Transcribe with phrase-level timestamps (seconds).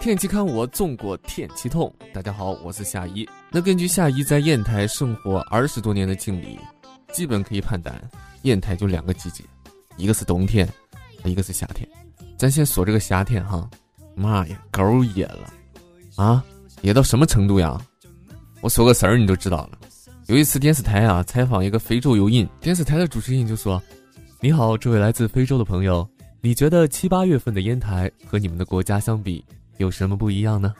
[0.00, 1.92] 天气看我中过天气痛。
[2.14, 3.28] 大家好，我是夏一。
[3.50, 6.56] 那根据夏一在烟台生活二十多年的经历，
[7.12, 8.00] 基本可以判断，
[8.42, 9.42] 烟台就两个季节，
[9.96, 10.68] 一个是冬天，
[11.24, 11.86] 一个是夏天。
[12.38, 13.68] 咱先说这个夏天哈，
[14.14, 15.52] 妈呀，狗热了
[16.14, 16.44] 啊！
[16.80, 17.76] 热到什么程度呀？
[18.60, 19.78] 我说个事儿你就知道了。
[20.28, 23.82] 有一次电视台啊采访一个非洲游民，电视台的主持人就说
[24.40, 26.08] ：“你好，这位来自非洲的朋友，
[26.40, 29.44] 你觉得七八月份的烟台和你们的国家相比？”
[29.78, 30.74] 有什么不一样呢？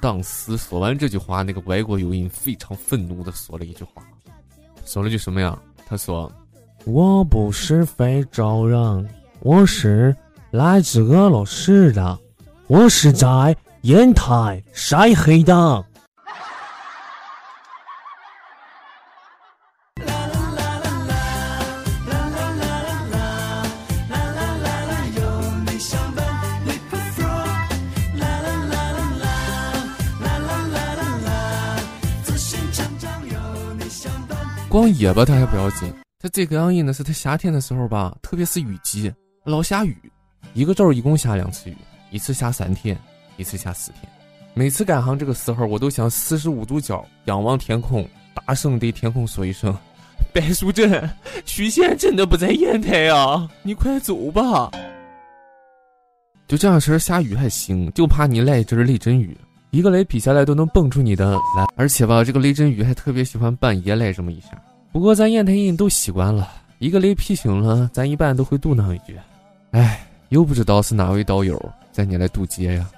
[0.00, 4.02] 当时说完这句话，那个外国友人非常愤怒的说了一句话，
[4.84, 5.58] 说了句什么呀？
[5.86, 6.30] 他说
[6.84, 9.08] ：“我不是非洲人，
[9.40, 10.14] 我是
[10.50, 12.18] 来自俄罗斯的，
[12.66, 15.84] 我是在烟台晒黑的。”
[34.74, 35.88] 光野吧，他还不要紧。
[36.18, 39.08] 他最膈应的是他夏天的时候吧，特别是雨季，
[39.44, 39.96] 老下雨。
[40.52, 41.76] 一个周一共下两次雨，
[42.10, 42.98] 一次下三天，
[43.36, 44.10] 一次下四天。
[44.52, 49.72] 每次赶上这个时候，我都想四十五度角仰望天空，大声对天空说一声
[50.34, 51.08] ：“白素贞，
[51.46, 54.72] 许仙真的不在烟台啊，你快走吧。”
[56.48, 59.38] 就这样式下雨还行，就怕你来一阵雷阵雨。
[59.74, 64.50] 一个雷劈下来都能蹦出你的来，而且吧，这个雷阵雨还特别喜欢半夜来这么一下。
[64.92, 66.48] 不过咱烟台人都习惯了，
[66.78, 69.18] 一个雷劈醒了，咱一般都会嘟囔一句
[69.72, 71.60] ：“哎，又不知道是哪位道友
[71.90, 72.88] 在你来渡劫呀？”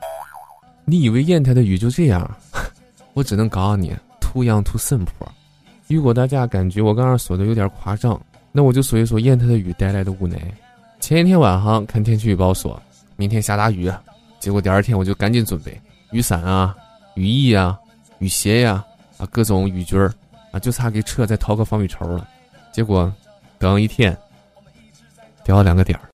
[0.84, 2.30] 你以为烟台的雨就这样？
[3.14, 5.26] 我只能告诉你，图样图森坡。
[5.86, 8.20] 如果大家感觉我刚刚说的有点夸张，
[8.52, 10.36] 那我就说一说烟台的雨带来的无奈。
[11.00, 12.78] 前一天晚上看天气预报说
[13.16, 13.90] 明天下大雨，
[14.38, 15.80] 结果第二天我就赶紧准备。
[16.12, 16.74] 雨伞啊，
[17.14, 17.78] 雨衣啊，
[18.18, 18.84] 雨鞋呀，
[19.18, 20.12] 啊，各种雨具儿，
[20.52, 22.26] 啊，就差给车再掏个防雨绸了。
[22.72, 23.12] 结果，
[23.58, 24.16] 等一天，
[25.44, 26.04] 掉了两个点儿。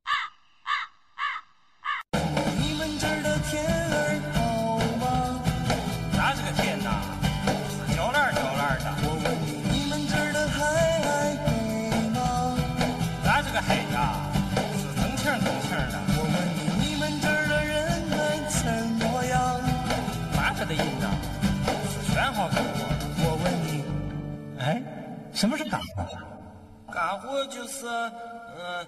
[25.43, 26.07] 什么是干活？
[26.95, 28.87] 干活就是，嗯，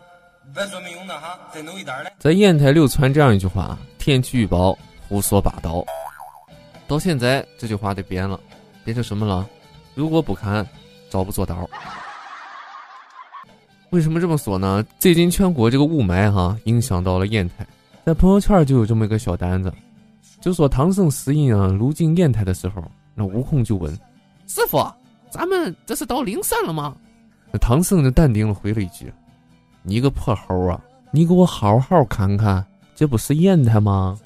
[0.55, 2.15] 别说没用的哈，再弄一点来。
[2.17, 4.79] 在烟台流传这样一句话：天气预报
[5.09, 5.85] 胡说八道。
[6.87, 8.39] 到现在这句话得变了，
[8.85, 9.45] 变成什么了？
[9.97, 10.65] 如果不看，
[11.11, 11.69] 找不做道。
[13.91, 14.87] 为什么这么说呢？
[15.01, 17.67] 最近全国这个雾霾哈，影响到了烟台，
[18.07, 19.75] 在朋友圈就有这么一个小单子，
[20.41, 22.81] 就说唐僧师印啊路经烟台的时候，
[23.13, 23.93] 那悟空就问
[24.47, 24.79] 师傅。
[25.35, 26.95] 咱们这是到灵山了吗？
[27.51, 29.13] 那唐僧就淡定了回了一句
[29.83, 30.81] ：“你个破猴啊，
[31.11, 32.65] 你给我好好看看，
[32.95, 34.17] 这不是烟台吗？”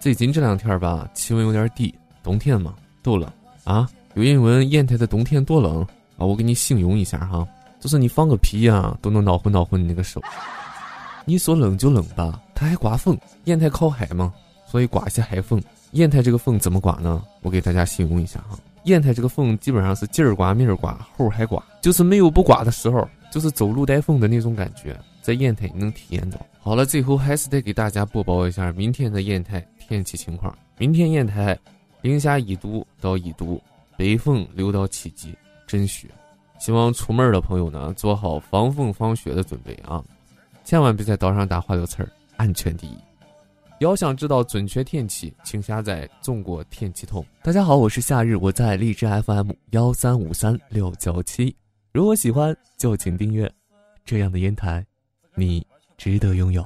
[0.00, 3.30] 最近这两天吧，气温有点低，冬天嘛，都冷
[3.64, 3.86] 啊。
[4.14, 5.82] 有人问烟台的冬天多冷
[6.16, 6.24] 啊？
[6.24, 7.46] 我给你形容一下哈，
[7.78, 10.22] 就是你放个屁呀，都能恼火恼火你那个手。
[11.26, 13.14] 你说冷就冷吧，它还刮风。
[13.44, 14.32] 烟台靠海嘛，
[14.66, 15.62] 所以刮些海风。
[15.92, 17.22] 烟台这个风怎么刮呢？
[17.42, 18.58] 我给大家形容一下哈。
[18.84, 26.38] 烟台这个风基本上是今儿刮明儿刮后儿还刮，就是没有不刮的时候，就是走路带风的那种感觉，在烟台你能体验到。
[26.60, 30.56] 好了，最后还是得给大家播报一下明天的烟台天气情况。
[30.76, 31.58] 明天烟台
[32.02, 33.62] 零下一度到一度，
[33.96, 35.34] 北风六到七级，
[35.66, 36.08] 阵雪。
[36.58, 40.02] 希望出门的朋友呢做好防风防雪的准备啊，
[40.64, 42.96] 千万别在道上打滑溜刺儿，安全第一。
[43.80, 47.24] 要想知道准确天气，请下载中国天气通。
[47.42, 51.54] 大家好，我是夏日，我在荔枝 FM 幺三五三六九七。
[51.92, 53.52] 如果喜欢，就请订阅。
[54.04, 54.86] 这样的烟台，
[55.34, 55.66] 你
[55.96, 56.64] 值得拥有。